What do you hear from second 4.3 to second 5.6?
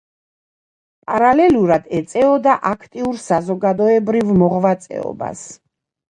მოღვაწეობას.